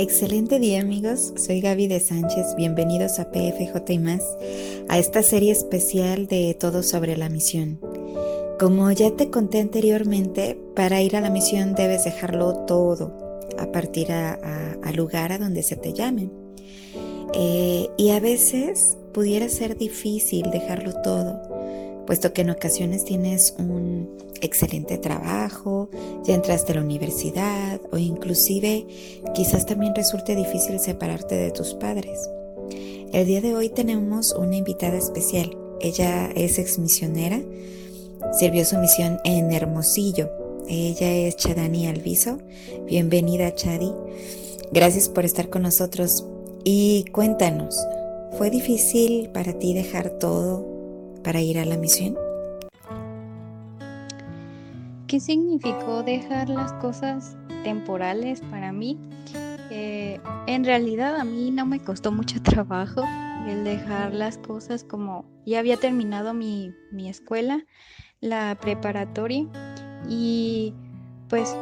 [0.00, 4.22] Excelente día amigos, soy Gaby de Sánchez, bienvenidos a PFJ y más,
[4.88, 7.80] a esta serie especial de Todo sobre la misión.
[8.60, 13.12] Como ya te conté anteriormente, para ir a la misión debes dejarlo todo,
[13.58, 16.30] a partir al lugar a donde se te llame.
[17.34, 21.42] Eh, y a veces pudiera ser difícil dejarlo todo,
[22.06, 23.87] puesto que en ocasiones tienes un
[24.40, 25.90] excelente trabajo,
[26.24, 28.86] ya entraste a la universidad o inclusive
[29.34, 32.28] quizás también resulte difícil separarte de tus padres.
[33.12, 35.56] El día de hoy tenemos una invitada especial.
[35.80, 37.40] Ella es exmisionera,
[38.32, 40.30] sirvió su misión en Hermosillo.
[40.68, 42.38] Ella es Chadani Alviso.
[42.86, 43.92] Bienvenida Chadi.
[44.70, 46.26] Gracias por estar con nosotros
[46.64, 47.78] y cuéntanos,
[48.36, 50.66] ¿fue difícil para ti dejar todo
[51.22, 52.27] para ir a la misión?
[55.08, 59.00] ¿Qué significó dejar las cosas temporales para mí?
[59.70, 63.02] Eh, en realidad a mí no me costó mucho trabajo
[63.48, 67.64] el dejar las cosas como ya había terminado mi, mi escuela,
[68.20, 69.46] la preparatoria,
[70.06, 70.74] y
[71.30, 71.56] pues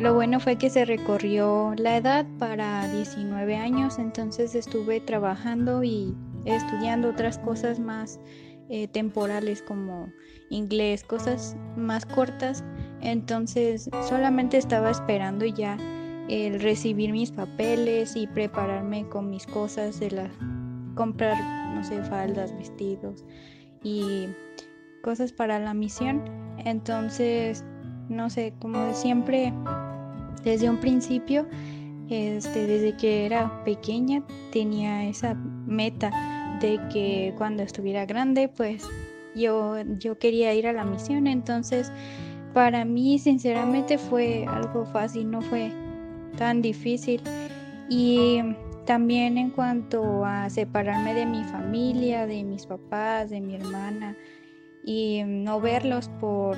[0.00, 6.16] lo bueno fue que se recorrió la edad para 19 años, entonces estuve trabajando y
[6.44, 8.18] estudiando otras cosas más
[8.74, 10.10] eh, temporales como
[10.48, 12.64] inglés, cosas más cortas.
[13.02, 15.76] Entonces solamente estaba esperando ya
[16.28, 20.30] el recibir mis papeles y prepararme con mis cosas de la
[20.94, 21.36] comprar,
[21.74, 23.24] no sé, faldas, vestidos
[23.82, 24.28] y
[25.02, 26.22] cosas para la misión.
[26.58, 27.64] Entonces,
[28.08, 29.52] no sé, como siempre,
[30.44, 31.46] desde un principio,
[32.08, 38.88] este, desde que era pequeña, tenía esa meta de que cuando estuviera grande, pues
[39.34, 41.26] yo, yo quería ir a la misión.
[41.26, 41.90] Entonces,
[42.52, 45.70] para mí, sinceramente, fue algo fácil, no fue
[46.36, 47.20] tan difícil.
[47.88, 48.40] Y
[48.86, 54.16] también en cuanto a separarme de mi familia, de mis papás, de mi hermana,
[54.84, 56.56] y no verlos por,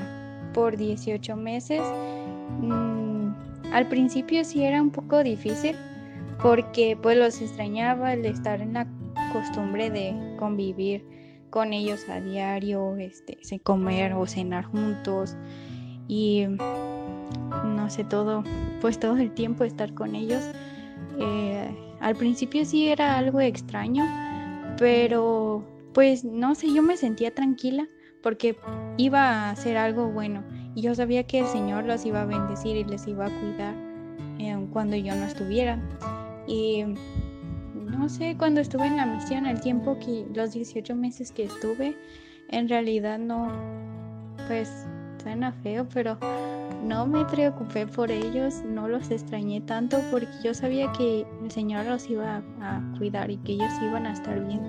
[0.52, 1.82] por 18 meses,
[2.60, 3.28] mm,
[3.72, 5.76] al principio sí era un poco difícil
[6.42, 8.86] porque pues los extrañaba el estar en la
[9.32, 11.04] costumbre de convivir
[11.50, 15.36] con ellos a diario, este, comer o cenar juntos
[16.08, 16.46] y
[17.64, 18.44] no sé, todo,
[18.80, 20.42] pues todo el tiempo estar con ellos.
[21.18, 21.68] Eh,
[22.00, 24.04] al principio sí era algo extraño,
[24.78, 27.86] pero pues no sé, yo me sentía tranquila
[28.22, 28.56] porque
[28.96, 30.42] iba a hacer algo bueno
[30.74, 33.74] y yo sabía que el Señor los iba a bendecir y les iba a cuidar
[34.38, 35.80] eh, cuando yo no estuviera.
[36.46, 36.84] Y
[37.74, 41.96] no sé, cuando estuve en la misión, el tiempo que, los 18 meses que estuve,
[42.48, 43.48] en realidad no,
[44.48, 44.86] pues
[45.24, 46.18] suena feo, pero
[46.84, 51.86] no me preocupé por ellos, no los extrañé tanto porque yo sabía que el Señor
[51.86, 54.60] los iba a, cuidar y que ellos iban a estar bien.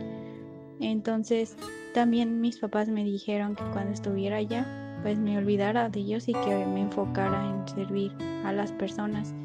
[0.79, 1.57] Entonces
[1.93, 4.65] también mis papás me dijeron que cuando estuviera allá,
[5.03, 8.13] pues me olvidara de ellos y que me enfocara en servir
[8.45, 9.35] a las personas.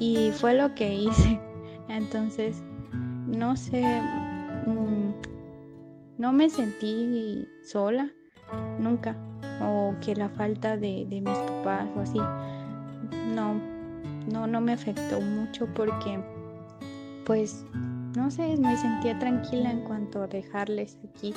[0.00, 1.40] Y fue lo que hice.
[1.88, 2.62] Entonces
[2.92, 3.82] no sé,
[4.66, 5.12] mm,
[6.18, 8.10] no me sentí sola,
[8.80, 9.16] nunca,
[9.60, 12.18] o que la falta de, mis papás o así,
[13.34, 13.60] no,
[14.30, 16.20] no, no me afectó mucho porque,
[17.24, 17.64] pues,
[18.16, 21.34] no sé, me sentía tranquila en cuanto a dejarles aquí.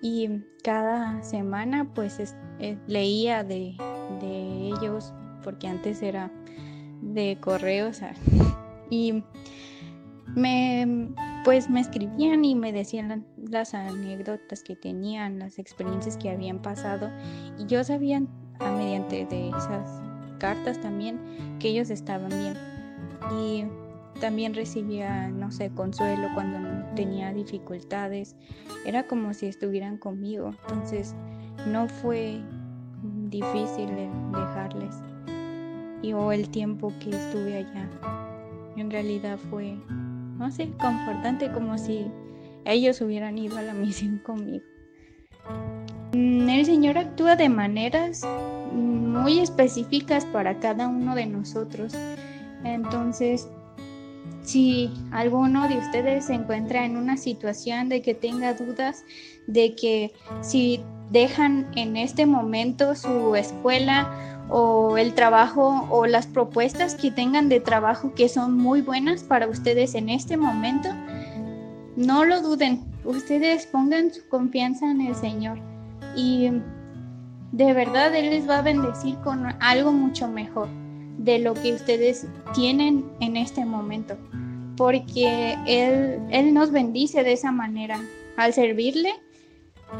[0.00, 0.28] Y
[0.62, 3.76] cada semana, pues, eh, leía de,
[4.20, 5.12] de ellos,
[5.42, 6.30] porque antes era
[7.02, 8.00] de correos,
[8.90, 9.24] y
[10.34, 11.08] me
[11.48, 17.08] pues me escribían y me decían las anécdotas que tenían, las experiencias que habían pasado
[17.58, 18.20] y yo sabía
[18.58, 20.02] a mediante de esas
[20.38, 21.18] cartas también
[21.58, 22.54] que ellos estaban bien
[23.40, 23.64] y
[24.20, 28.36] también recibía, no sé, consuelo cuando tenía dificultades.
[28.84, 30.50] Era como si estuvieran conmigo.
[30.68, 31.14] Entonces
[31.66, 32.42] no fue
[33.30, 33.88] difícil
[34.32, 34.96] dejarles.
[36.02, 37.88] Y o el tiempo que estuve allá.
[38.76, 39.78] En realidad fue
[40.38, 42.06] no sé, confortante como si
[42.64, 44.64] ellos hubieran ido a la misión conmigo.
[46.12, 48.26] Mm, el Señor actúa de maneras
[48.72, 51.94] muy específicas para cada uno de nosotros.
[52.64, 53.48] Entonces,
[54.42, 59.04] si alguno de ustedes se encuentra en una situación de que tenga dudas,
[59.46, 60.80] de que si
[61.10, 67.60] dejan en este momento su escuela o el trabajo o las propuestas que tengan de
[67.60, 70.88] trabajo que son muy buenas para ustedes en este momento,
[71.96, 75.58] no lo duden, ustedes pongan su confianza en el Señor
[76.16, 76.50] y
[77.52, 80.68] de verdad Él les va a bendecir con algo mucho mejor.
[81.18, 84.16] de lo que ustedes tienen en este momento,
[84.76, 88.00] porque Él, Él nos bendice de esa manera.
[88.36, 89.12] Al servirle,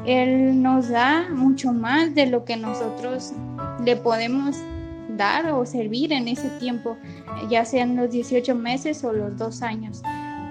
[0.07, 3.33] Él nos da mucho más de lo que nosotros
[3.89, 4.55] le podemos
[5.17, 6.99] dar o servir en ese tiempo,
[7.49, 10.03] ya sean los 18 meses o los dos años.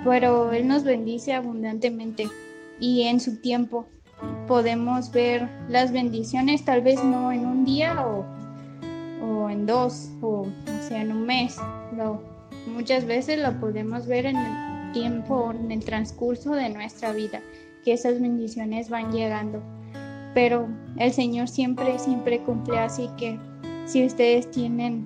[0.04, 2.28] Pero Él nos bendice abundantemente
[2.80, 3.86] y en su tiempo
[4.48, 8.26] podemos ver las bendiciones, tal vez no en un día o,
[9.24, 11.58] o en dos o, o sea en un mes.
[12.74, 17.40] Muchas veces lo podemos ver en el tiempo, en el transcurso de nuestra vida,
[17.86, 19.62] que esas bendiciones van llegando.
[20.38, 20.68] Pero
[20.98, 23.40] el Señor siempre, siempre cumple, así que
[23.88, 25.04] si ustedes tienen,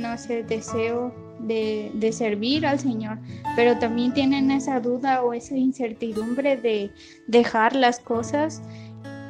[0.00, 3.18] no sé, deseo de, de, servir al Señor,
[3.54, 6.90] pero también tienen esa duda o esa incertidumbre de
[7.28, 8.60] dejar las cosas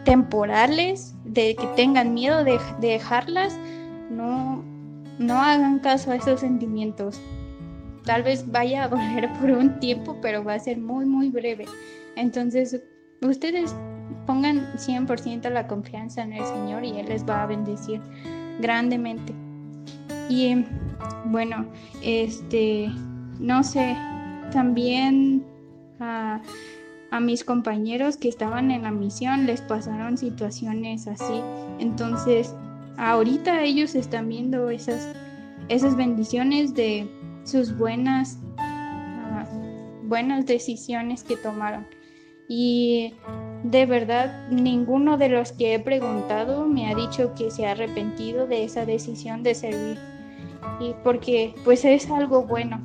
[0.07, 3.59] temporales, de que tengan miedo de, de dejarlas,
[4.11, 4.65] no,
[5.19, 7.21] no hagan caso a esos sentimientos.
[8.07, 11.67] Tal vez vaya a doler por un tiempo, pero va a ser muy, muy breve.
[12.17, 12.81] Entonces,
[13.21, 13.77] ustedes
[14.27, 18.01] pongan 100% la confianza en el Señor y Él les va a bendecir
[18.61, 19.35] grandemente.
[20.29, 20.65] Y
[21.27, 21.67] bueno,
[22.03, 22.91] este,
[23.39, 23.97] no sé,
[24.53, 25.45] también
[26.01, 26.41] a,
[27.21, 31.41] mis compañeros que estaban en la misión les pasaron situaciones así.
[31.79, 32.55] Entonces,
[32.99, 35.15] ahorita ellos están viendo esas,
[35.69, 37.09] esas bendiciones de
[37.45, 41.87] sus buenas, uh, buenas decisiones que tomaron.
[42.51, 43.15] Y
[43.71, 48.47] de verdad, ninguno de los que he preguntado me ha dicho que se ha arrepentido
[48.47, 49.99] de esa decisión de servir.
[50.79, 52.81] Y porque pues es algo bueno.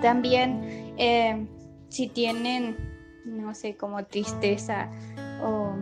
[0.00, 1.46] También eh,
[1.88, 2.76] si tienen,
[3.26, 4.88] no sé, como tristeza
[5.42, 5.74] o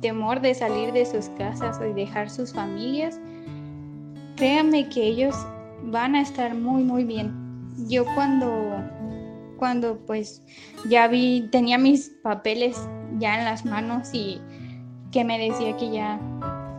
[0.00, 3.20] temor de salir de sus casas o dejar sus familias,
[4.36, 5.34] créanme que ellos
[5.84, 7.32] van a estar muy, muy bien.
[7.88, 8.48] Yo cuando
[9.58, 10.42] cuando pues
[10.88, 12.76] ya vi, tenía mis papeles
[13.22, 14.40] ya en las manos y
[15.12, 16.20] que me decía que ya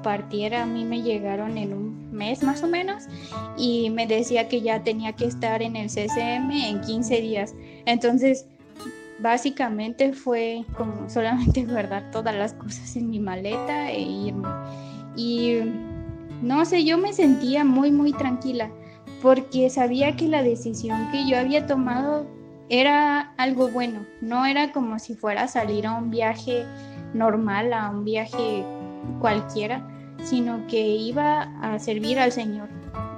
[0.04, 3.06] partiera, a mí me llegaron en un mes más o menos
[3.58, 7.56] y me decía que ya tenía que estar en el CCM en 15 días.
[7.86, 8.46] Entonces,
[9.20, 14.50] básicamente fue como solamente guardar todas las cosas en mi maleta e irme.
[15.16, 15.60] Y
[16.42, 18.70] no sé, yo me sentía muy, muy tranquila
[19.22, 22.28] porque sabía que la decisión que yo había tomado
[22.70, 26.66] era algo bueno, no era como si fuera salir a un viaje
[27.14, 28.64] normal, a un viaje
[29.20, 29.88] cualquiera,
[30.24, 32.70] sino que iba a servir al Señor.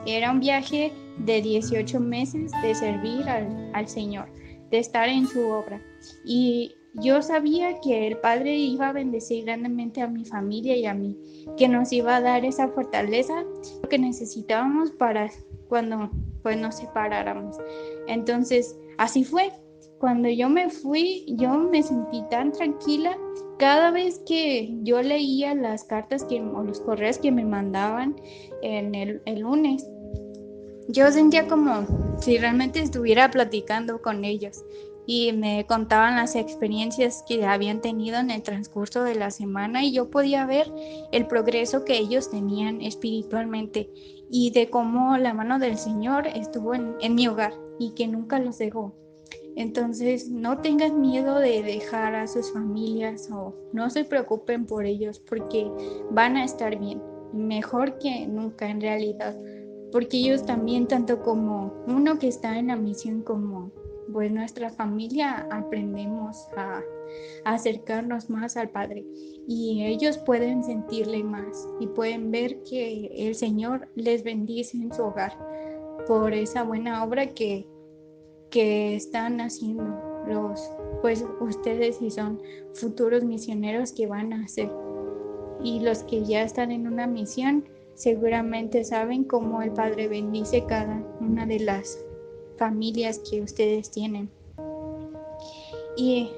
[0.06, 4.27] Era un viaje de 18 meses de servir al, al Señor,
[4.69, 5.81] de estar en su obra.
[6.25, 10.94] Y yo sabía que el Padre iba a bendecir grandemente a mi familia y a
[10.94, 11.18] mí,
[11.57, 13.44] que nos iba a dar esa fortaleza
[13.89, 15.30] que necesitábamos para
[15.68, 16.09] cuando
[16.42, 17.57] pues nos separáramos.
[18.07, 19.51] Entonces, Así fue.
[20.00, 23.18] Cuando yo me fui, yo me sentí tan tranquila.
[23.57, 28.15] Cada vez que yo leía las cartas que, o los correos que me mandaban
[28.62, 29.88] en el, lunes,
[30.89, 31.88] yo sentía como
[32.19, 34.63] si realmente estuviera platicando con ellos
[35.07, 39.94] y me contaban las experiencias que habían tenido en el transcurso de la semana y
[39.94, 40.71] yo podía ver
[41.12, 43.89] el progreso que ellos tenían espiritualmente
[44.30, 48.39] y de cómo la mano del Señor estuvo en, en mi hogar y que nunca
[48.39, 48.94] los dejó.
[49.56, 55.19] Entonces, no tengan miedo de dejar a sus familias o no se preocupen por ellos
[55.19, 55.71] porque
[56.11, 57.02] van a estar bien,
[57.33, 59.35] mejor que nunca en realidad,
[59.92, 63.71] porque ellos también, tanto como uno que está en la misión como
[64.11, 66.81] pues nuestra familia, aprendemos a,
[67.44, 69.06] acercarnos más al Padre
[69.47, 75.04] y ellos pueden sentirle más y pueden ver que el Señor les bendice en su
[75.04, 75.38] hogar
[76.07, 77.68] por esa buena obra que,
[78.56, 79.83] que están haciendo
[80.30, 80.71] los,
[81.02, 82.42] pues ustedes y son
[82.74, 84.71] futuros misioneros que van a hacer.
[85.62, 91.04] Y los que ya están en una misión seguramente saben cómo el Padre bendice cada
[91.19, 92.00] una de las
[92.57, 94.30] familias que ustedes tienen.
[95.97, 96.30] Y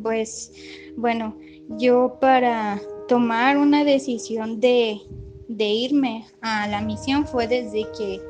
[0.00, 0.52] pues
[0.96, 1.36] bueno,
[1.80, 5.00] yo para tomar una decisión de,
[5.48, 8.20] de irme a la misión fue desde que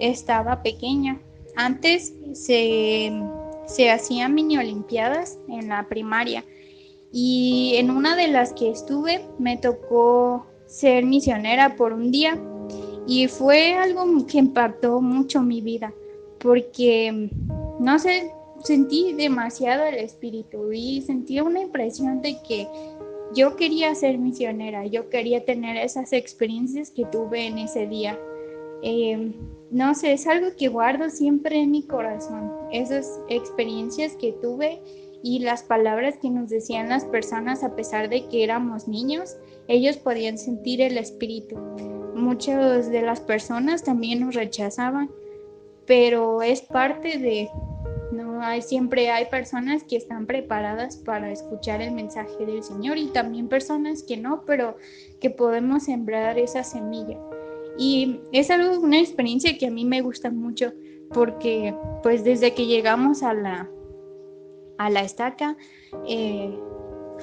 [0.00, 1.20] estaba pequeña.
[1.56, 3.10] Antes se,
[3.66, 6.44] se hacían mini olimpiadas en la primaria
[7.12, 12.38] y en una de las que estuve me tocó ser misionera por un día
[13.06, 15.92] y fue algo que impactó mucho mi vida
[16.38, 17.30] porque
[17.80, 18.30] no sé,
[18.62, 22.68] sentí demasiado el espíritu y sentí una impresión de que
[23.34, 28.18] yo quería ser misionera, yo quería tener esas experiencias que tuve en ese día
[28.82, 29.32] Eh,
[29.70, 32.52] no sé, es algo que guardo siempre en mi corazón.
[32.70, 34.80] Esas experiencias que tuve
[35.22, 39.96] y las palabras que nos decían las personas a pesar de que éramos niños, ellos
[39.96, 41.56] podían sentir el espíritu.
[42.14, 45.10] Muchas de las personas también nos rechazaban,
[45.84, 47.50] pero es parte de,
[48.12, 53.08] no hay, siempre hay personas que están preparadas para escuchar el mensaje del Señor y
[53.08, 54.76] también personas que no, pero
[55.20, 57.18] que podemos sembrar esa semilla.
[57.78, 60.72] Y es algo, una experiencia que a mí me gusta mucho
[61.12, 63.70] porque pues desde que llegamos a la,
[64.78, 65.56] a la estaca,
[66.08, 66.58] eh,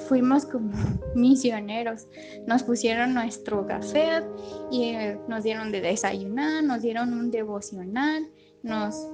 [0.08, 0.72] fuimos como
[1.14, 2.06] misioneros.
[2.46, 4.22] Nos pusieron nuestro café
[4.70, 8.28] y eh, nos dieron de desayunar, nos dieron un devocional,
[8.62, 9.08] nos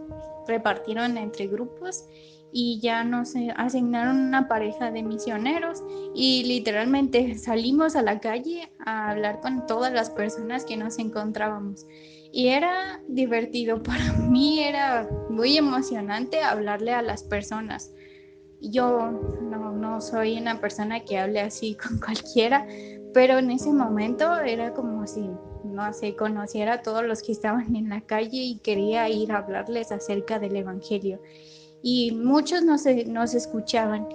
[0.47, 2.06] repartieron entre grupos
[2.52, 5.83] y ya nos eh, asignaron una pareja de misioneros
[6.14, 11.87] y literalmente salimos a la calle a hablar con todas las personas que nos encontrábamos.
[12.33, 17.92] Y era divertido, para mí era muy emocionante hablarle a las personas.
[18.61, 19.11] Yo
[19.42, 22.66] no, no soy una persona que hable así con cualquiera,
[23.14, 25.28] pero en ese momento era como si,
[25.64, 29.38] no sé, conociera a todos los que estaban en la calle y quería ir a
[29.38, 31.21] hablarles acerca del Evangelio
[31.82, 34.06] y muchos nos, nos escuchaban.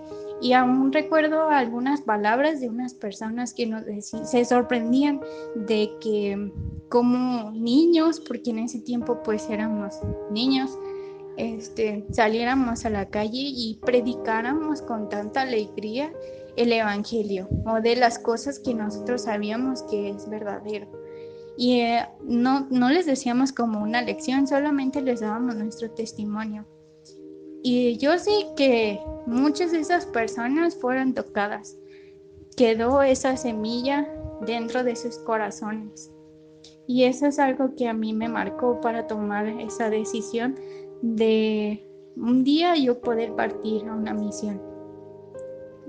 [0.41, 5.21] Y aún recuerdo algunas palabras de unas personas que nos se sorprendían
[5.55, 6.51] de que
[6.89, 9.95] como niños, porque en ese tiempo pues éramos
[10.31, 10.77] niños,
[11.37, 16.11] este, saliéramos a la calle y predicáramos con tanta alegría
[16.55, 20.87] el Evangelio o de las cosas que nosotros sabíamos que es verdadero.
[21.57, 26.65] Y eh, no, no les decíamos como una lección, solamente les dábamos nuestro testimonio.
[27.67, 31.75] Y yo sé que muchas de esas personas fueron tocadas.
[32.55, 34.07] Quedó esa semilla
[34.45, 36.11] dentro de sus corazones.
[36.85, 40.59] Y eso es algo que a mí me marcó para tomar esa decisión
[41.01, 41.83] de
[42.15, 44.61] un día yo poder partir a una misión.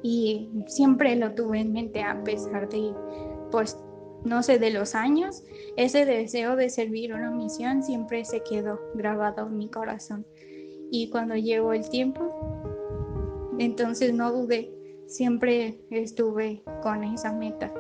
[0.03, 2.95] Y siempre lo tuve en mente a pesar de,
[3.51, 3.77] pues,
[4.25, 5.45] no sé, de los años,
[5.77, 10.25] ese deseo de servir una misión siempre se quedó grabado en mi corazón.
[10.91, 12.25] Y cuando llegó el tiempo,
[13.59, 14.71] entonces no dudé,
[15.07, 17.73] siempre estuve con esa meta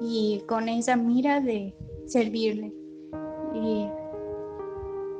[0.00, 1.74] y con esa mira de
[2.06, 2.72] servirle.
[3.54, 3.86] Y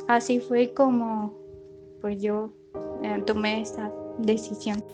[0.09, 1.45] así fue como
[2.00, 2.52] pues yo
[3.02, 4.85] eh, tomé esta decisión.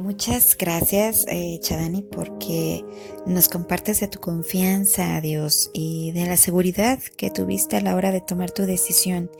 [0.00, 2.84] Muchas gracias, eh, Chadani, porque
[3.26, 7.96] nos compartes de tu confianza a Dios y de la seguridad que tuviste a la
[7.96, 9.30] hora de tomar tu decisión.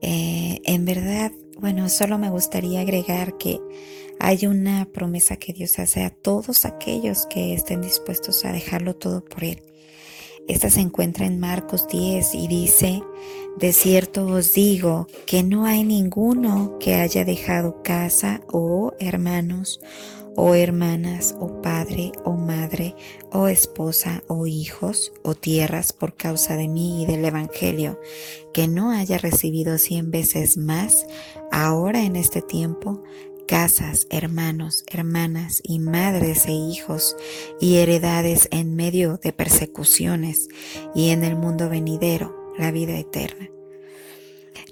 [0.00, 3.60] Eh, en verdad, bueno, solo me gustaría agregar que
[4.20, 9.24] hay una promesa que Dios hace a todos aquellos que estén dispuestos a dejarlo todo
[9.24, 9.62] por Él.
[10.48, 13.02] Esta se encuentra en Marcos 10 y dice,
[13.58, 19.80] de cierto os digo que no hay ninguno que haya dejado casa o hermanos
[20.40, 22.94] o hermanas, o padre, o madre,
[23.32, 27.98] o esposa, o hijos, o tierras por causa de mí y del Evangelio,
[28.54, 31.08] que no haya recibido cien veces más
[31.50, 33.02] ahora en este tiempo,
[33.48, 37.16] casas, hermanos, hermanas y madres e hijos
[37.60, 40.46] y heredades en medio de persecuciones
[40.94, 43.50] y en el mundo venidero, la vida eterna.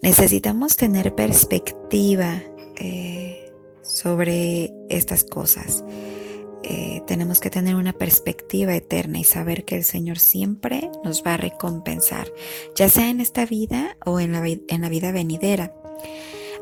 [0.00, 2.40] Necesitamos tener perspectiva.
[2.76, 3.46] Eh,
[3.87, 5.85] sobre estas cosas.
[6.62, 11.35] Eh, tenemos que tener una perspectiva eterna y saber que el Señor siempre nos va
[11.35, 12.33] a recompensar,
[12.75, 15.73] ya sea en esta vida o en la, en la vida venidera.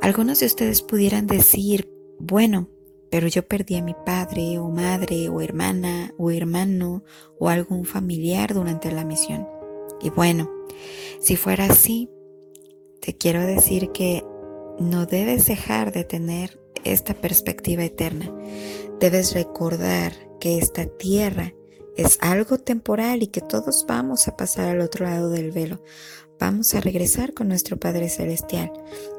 [0.02, 1.88] Algunos de ustedes pudieran decir,
[2.18, 2.68] bueno,
[3.10, 7.04] pero yo perdí a mi padre o madre o hermana o hermano
[7.38, 9.48] o algún familiar durante la misión.
[10.02, 10.50] Y bueno,
[11.20, 12.10] si fuera así,
[13.00, 14.22] te quiero decir que
[14.78, 18.32] no debes dejar de tener esta perspectiva eterna.
[19.00, 21.54] Debes recordar que esta tierra
[21.96, 25.82] es algo temporal y que todos vamos a pasar al otro lado del velo.
[26.38, 28.72] Vamos a regresar con nuestro Padre Celestial.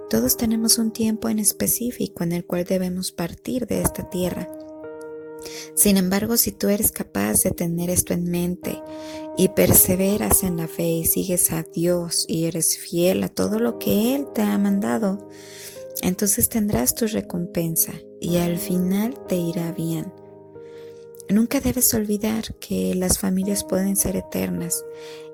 [0.09, 4.49] Todos tenemos un tiempo en específico en el cual debemos partir de esta tierra.
[5.75, 8.81] Sin embargo, si tú eres capaz de tener esto en mente
[9.37, 13.77] y perseveras en la fe y sigues a Dios y eres fiel a todo lo
[13.79, 15.27] que Él te ha mandado,
[16.01, 20.11] entonces tendrás tu recompensa y al final te irá bien.
[21.29, 24.85] Nunca debes olvidar que las familias pueden ser eternas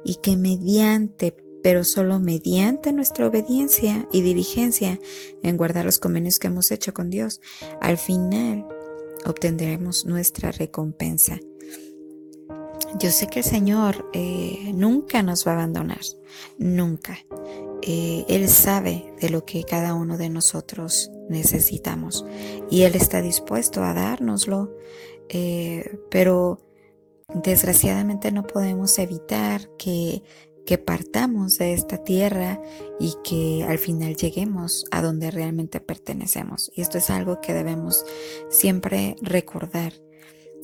[0.06, 5.00] y que mediante, pero solo mediante nuestra obediencia y diligencia
[5.44, 7.42] en guardar los convenios que hemos hecho con Dios,
[7.82, 8.66] al final
[9.26, 11.40] obtendremos nuestra recompensa.
[13.00, 16.02] yo sé que el Señor eh, nunca nos va a abandonar,
[16.58, 17.18] nunca.
[17.82, 22.26] Eh, él sabe de lo que cada uno de nosotros necesitamos
[22.70, 24.76] y Él está dispuesto a dárnoslo,
[25.30, 26.60] eh, pero
[27.34, 30.22] desgraciadamente no podemos evitar que,
[30.66, 32.62] que partamos de esta tierra
[33.00, 36.72] y que al final lleguemos a donde realmente pertenecemos.
[36.76, 38.06] Y esto es algo que debemos
[38.50, 39.94] siempre recordar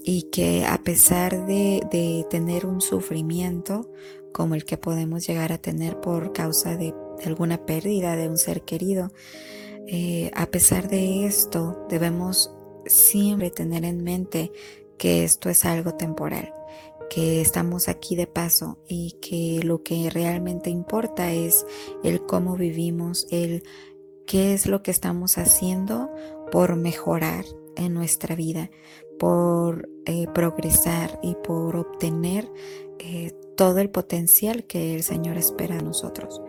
[0.07, 3.91] y que a pesar de, tener un sufrimiento
[4.33, 6.93] como el que podemos llegar a tener por causa de,
[7.25, 9.11] alguna pérdida de un ser querido,
[9.87, 12.53] eh, a pesar de esto debemos
[12.85, 14.51] siempre tener en mente
[14.97, 16.53] que esto es algo temporal,
[17.09, 21.65] que estamos aquí de paso y que lo que realmente importa es
[22.03, 23.63] el cómo vivimos, el
[24.25, 26.09] qué es lo que estamos haciendo
[26.51, 27.45] por mejorar
[27.77, 28.69] en nuestra vida,
[29.19, 32.51] por eh, progresar y por obtener
[32.99, 36.41] eh, todo el potencial que el Señor espera de nosotros.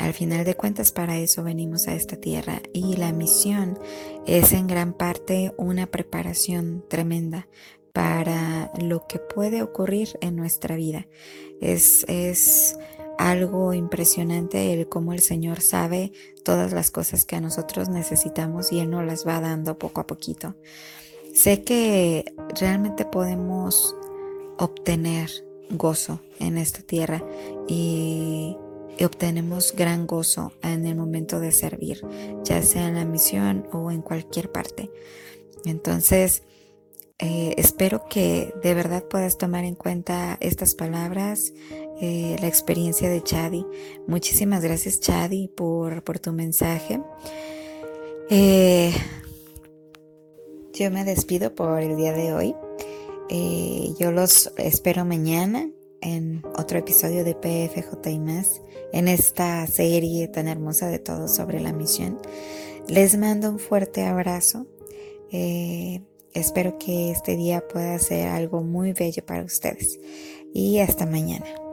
[0.00, 3.78] Al final de cuentas, para eso venimos a esta tierra y la misión
[4.26, 7.48] es en gran parte una preparación tremenda
[7.92, 11.06] para lo que puede ocurrir en nuestra vida.
[11.60, 12.78] Es, es
[13.18, 16.12] algo impresionante el cómo el Señor sabe
[16.44, 20.06] todas las cosas que a nosotros necesitamos y Él nos las va dando poco a
[20.06, 20.54] poquito.
[21.34, 23.96] Sé que realmente podemos
[24.58, 25.28] obtener
[25.70, 27.22] gozo en esta tierra
[27.66, 28.56] y,
[29.04, 32.02] obtenemos gran gozo en el momento de servir,
[32.44, 34.90] ya sea en la misión o en cualquier parte.
[35.64, 36.42] Entonces,
[37.20, 41.52] eh, espero que de verdad puedas tomar en cuenta estas palabras,
[42.00, 43.66] eh, la experiencia de Chadi.
[44.06, 47.00] Muchísimas gracias Chadi por, por tu mensaje.
[48.30, 48.92] Eh,
[50.74, 52.54] yo me despido por el día de hoy.
[53.98, 55.68] Yo los espero mañana
[56.00, 58.62] en otro episodio de PFJ y más,
[58.92, 62.18] en esta serie tan hermosa de todos sobre la misión.
[62.88, 64.66] Les mando un fuerte abrazo.
[65.30, 66.00] Eh,
[66.32, 69.98] espero que este día pueda ser algo muy bello para ustedes.
[70.54, 71.67] Y hasta mañana.